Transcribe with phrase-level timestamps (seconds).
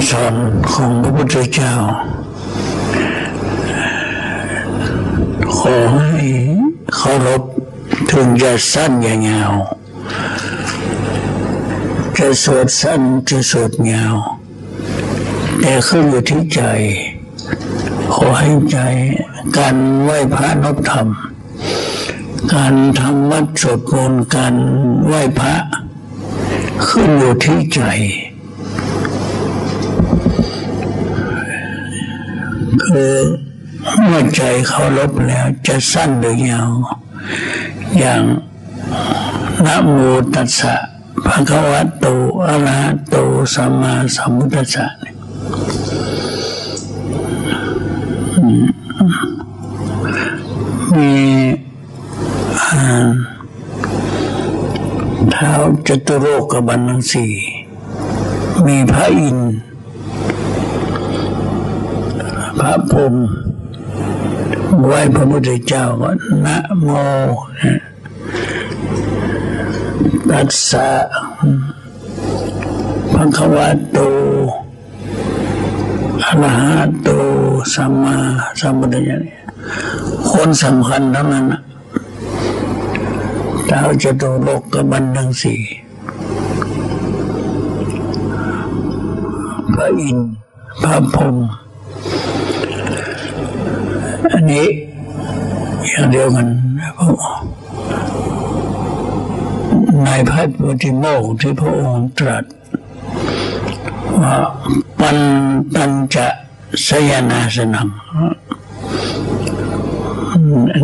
[0.00, 0.34] ำสอน
[0.72, 1.74] ของพระพุทธเจ้า
[5.56, 6.22] ขอให้
[6.94, 7.42] เคารพ
[8.10, 9.52] ถึงจะสั้นอย่ายาว
[12.18, 14.16] จะสวดสั้นจะสวดยาว
[15.60, 16.60] แต่ขึ้นอยู่ที่ใจ
[18.14, 18.78] ขอให้ใจ
[19.56, 21.08] การไหว้พระนบธรรม
[22.54, 24.54] การทำวัดสวดมนต์การ
[25.06, 25.54] ไหว้พระ
[26.86, 27.82] ขึ้นอยู่ที่ใจ
[32.90, 33.14] คือ
[34.06, 36.70] เมื่อใจเขารบแล้ว จะสั้นหรือยาว
[37.98, 38.22] อย่าง
[39.66, 39.98] นะโม
[40.34, 40.74] ตัสสะ
[41.26, 42.06] ภะคะวะโต
[42.46, 43.16] อะระหะโต
[43.54, 44.86] สัมมาสัมพุทธัสสะ
[50.96, 51.12] มี
[55.30, 55.52] เท้า
[55.86, 57.32] จตุโลกบันทังสี่
[58.66, 59.56] มีพระอินทร์
[62.60, 63.14] พระพรม
[64.84, 66.10] ไหว้พระพุทธเจ้าก็
[66.46, 66.88] นะโม
[70.30, 70.88] ตัสสะ
[73.12, 73.98] ภะคะวะโต
[76.24, 77.08] อะระหะโต
[77.74, 78.16] สัมมา
[78.60, 79.20] สัมพุทธเนี่ย
[80.30, 81.60] คนสำคัญทั้งนั้นนะ
[83.70, 85.60] ดาจะตุโลกกบันทังสี่
[89.74, 90.30] พระอินทร์
[90.82, 91.36] พระพรหม
[94.34, 94.66] อันนี้
[95.88, 96.46] อย่างเดียวกัน
[96.78, 97.08] นะพระ
[100.06, 102.44] นายพระปฏิโมกที่พระองค์ตรัส
[104.20, 104.34] ว่า
[104.98, 105.18] ปัน
[105.74, 106.26] ตัญจะ
[106.86, 107.88] สยนาสนัง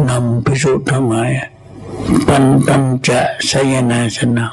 [0.09, 1.31] นำพิสุทั้งหลาย
[2.29, 4.53] ปันตัญจะสยนาสนัง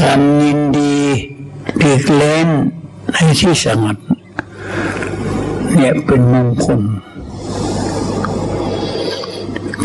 [0.00, 0.94] การยินดี
[1.78, 2.48] หลีกเล่น
[3.12, 3.96] ในที่สงัด
[5.74, 6.80] เนี่ยเป็นมงคล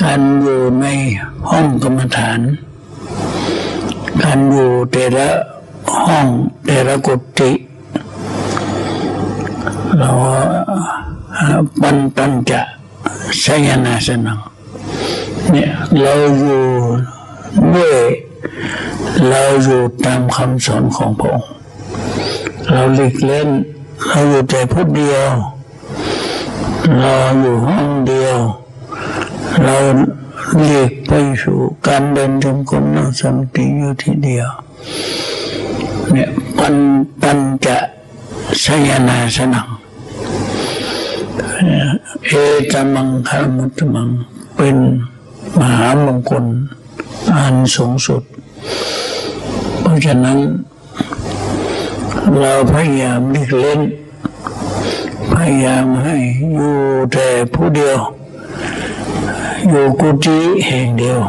[0.02, 0.88] การอยู่ใน
[1.50, 2.40] ห้องกรรมฐาน
[4.24, 5.30] การอยู่แต่ละ
[6.06, 6.28] ห้อง
[6.66, 7.52] แต่ละกุฏิ
[9.98, 10.12] เรา
[11.82, 12.62] ปันตันจะ
[13.44, 14.40] สยนาสนัง
[15.52, 16.66] เนี่ยเราอยู่
[17.76, 17.98] ด้วย
[19.30, 21.50] เราอยู่ตามคำสอนของพระองค์
[22.72, 23.50] เราหลีกเล่น
[24.08, 25.32] เราอยู่แต่พุทเดียว
[27.00, 28.40] เราอยู่ห้องเดียว
[29.60, 29.76] เรา
[30.64, 34.50] หลีกไปสู่การเดินจงกรมนั่งสมาธิอยู่ที่เดียว
[36.12, 36.76] เนี่ยปัน
[37.22, 37.78] ปัญจะ
[38.64, 39.68] สยนาสนัง
[42.26, 42.32] เอ
[42.72, 44.10] ตมังคามุตมัง
[44.56, 44.78] เป็น
[45.60, 46.46] มหามงคล
[47.36, 48.24] อันสูงสุด
[49.82, 50.40] เพราะฉะนั้น
[52.40, 53.82] เราพยายามหลีกเล่น
[55.34, 56.16] พยายามให้
[56.54, 56.76] อยู่
[57.12, 58.00] แต่ผู้เดียว
[59.70, 61.22] อยู่กุฏิแห่งเดียว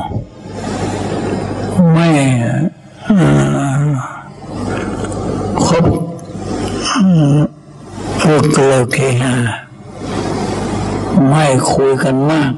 [1.92, 2.08] ไม่
[5.66, 5.86] คบ
[8.20, 9.34] เลิกเลิกเฮา
[11.28, 12.52] ไม่คุยกันมาก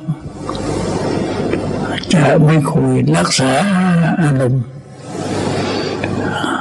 [2.12, 3.52] จะไม่คุยรักษา
[4.22, 4.64] อารมณ์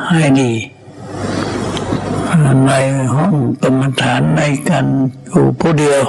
[0.10, 0.52] ให้ดี
[2.66, 2.72] ใน
[3.14, 4.86] ห้องกรรมฐานในกัน
[5.30, 6.04] อยู่ผู้เดียว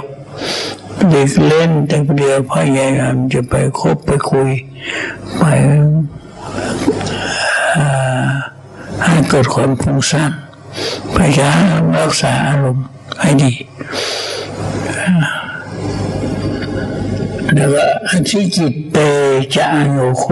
[1.11, 4.51] เด็กเล่น แต่เดียวพยายามจะไปคบไปคุย
[5.39, 5.43] ไป
[9.05, 10.33] ให้เกิดความฟุ้งซ่าน
[11.15, 12.87] พยายามรักษาอารมณ์
[13.21, 13.53] ให้ดี
[17.55, 18.99] แล้วก็อธิจิตเต
[19.55, 20.25] จะอโยโค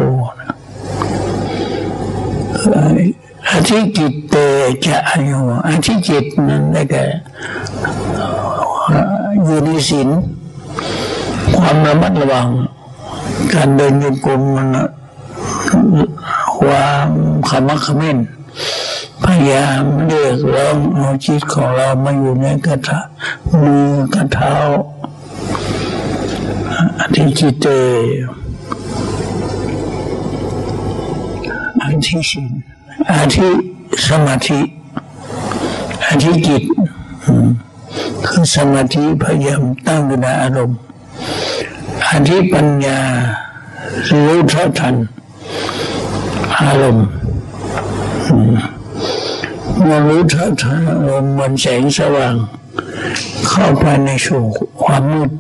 [3.51, 4.35] อธิจิตเต
[4.85, 5.33] จะอโย
[5.67, 7.05] อธิจิตนั้นได้แก่
[9.45, 10.11] อยู่ในศีล
[11.57, 12.49] ความระมัดระวัง
[13.55, 14.69] การเดินโยกมมัน
[16.57, 17.09] ความ
[17.49, 18.19] ขมักขม้น
[19.25, 23.01] พยายามเรียกร้องเอาจิตของเรามาอยู่ในกระทะ
[23.63, 24.55] มือกระเท้า
[27.01, 27.67] อธิจิตเต
[31.83, 32.53] อธิศีล
[33.11, 33.49] อธิ
[34.07, 34.61] สมาธิ
[36.07, 36.63] อธิจิต
[38.27, 40.79] คือสมาธิพยายามตั้งอยู่ในอารมณ์
[42.09, 43.01] อธิปัญญา
[44.27, 44.95] รู้เท่าทัน
[46.61, 47.07] อารมณ์
[49.83, 52.35] เมื่อรู้เท่าทันอารมณ์มันแสงสว่าง
[53.49, 54.45] เข้าไปในสู่
[54.83, 55.31] ความมืด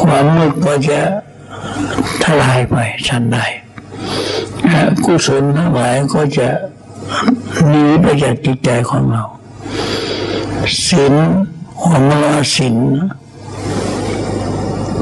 [0.00, 1.00] ความมืดก็จะ
[2.22, 2.76] ทลายไป
[3.06, 3.38] ชันใด
[5.04, 6.48] กุศลทั้งหลายก็จะ
[7.68, 9.24] หนีไปจากจิตใจของเรา
[10.86, 11.14] ศีล
[11.80, 12.76] ของเราศีล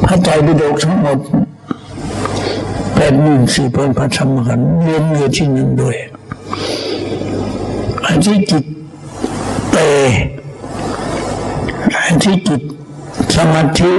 [0.04, 1.18] พระใจปิฎกทั้งหมด
[2.94, 5.96] แปดหมื่นสี่พันพระธรรมขันธ์เรียนอยู่ที่นั่นด้วย
[8.04, 8.64] อันที่จิต
[9.72, 9.76] เต
[12.04, 12.62] อันที่จิต
[13.34, 13.92] สมาธิ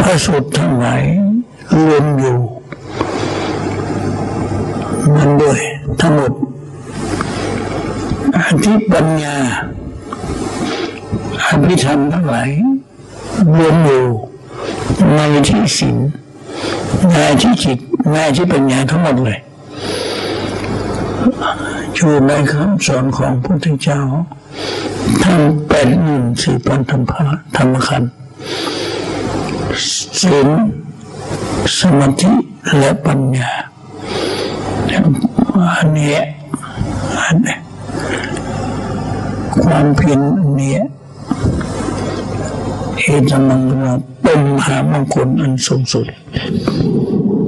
[0.00, 1.02] พระสุดทั้งหลาย
[1.76, 2.38] รวมอยู่
[5.14, 5.60] มันด้วย
[6.00, 6.32] ทั้งหมด
[8.36, 9.36] อันที่ปัญญา
[11.44, 12.50] อภิธรรมทั้งหลาย
[13.56, 14.04] รวมอยู่
[15.14, 15.96] ในที่ศีล
[17.12, 17.78] ในที่จิต
[18.12, 19.38] ในที่ปัญญาทั้งหมดเลย
[21.94, 24.00] อยู่ในคำสอนของพระพุทธเจ้า
[25.22, 27.24] ทั้งแปดหมื่นสี่พันธรรมภา
[27.56, 28.02] ธรรมขัน
[30.20, 30.48] ศีล
[31.78, 32.32] สมาธิ
[32.78, 33.52] และปัญญา
[35.76, 36.16] อันนี้
[37.22, 37.56] อันนี้
[39.62, 40.76] ความเพียรอันนี้
[43.08, 43.86] เอตมังกร
[44.22, 46.06] เป็นมหามงคลอันสูงสุด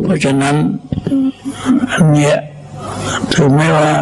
[0.03, 0.57] เพราะฉะนั้น
[1.93, 2.37] อันเนี้ย
[3.33, 3.93] ถึงแม้ว่า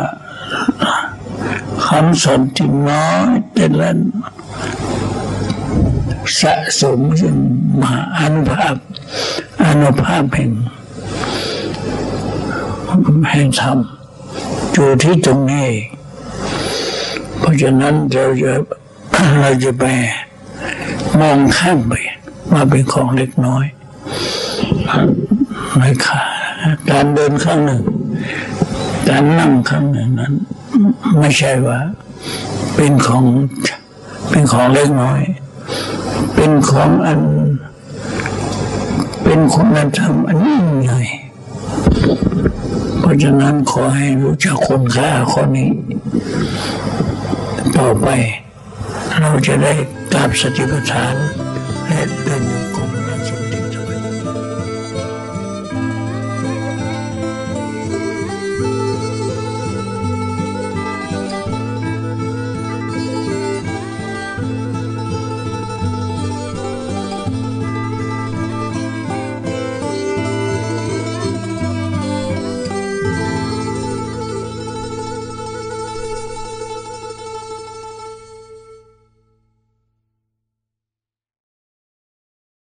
[1.86, 3.90] คำสอนที่น้อยแต่ละ
[6.40, 7.36] สะสมซึ่ง
[7.80, 8.76] มหาอนุภาพ
[9.66, 10.52] อนุภาพแห่ง
[13.30, 13.78] แห่งธรรม
[14.72, 15.68] อยู่ที่ตรงนี้
[17.38, 18.52] เพราะฉะนั้นเราจะ
[19.40, 19.84] เราจะไป
[21.20, 21.94] มองข้ามไป
[22.52, 23.64] มาเป็นของเล็กน้อย
[25.74, 26.22] ไม่ค่ะ
[26.90, 27.82] การเดินข้างหนึ่ง
[29.08, 30.32] การนั่งครั้งหนึ่งนั้น
[31.18, 31.78] ไม่ใช่ว่า
[32.76, 33.24] เป็นของ
[34.30, 35.22] เป็นของเล็กน้อย
[36.34, 37.20] เป็นของอัน
[39.22, 41.00] เป็นคุณธรรมอันยิ่งใหญ่
[43.00, 45.70] เพราะฉะนั้นขอให้รู้จักคุณค่าข้อนี้
[47.76, 48.08] ต่อไป
[49.20, 49.72] เราจะได้
[50.15, 51.15] กราบสติปัฏฐาน
[51.87, 52.54] และเดิน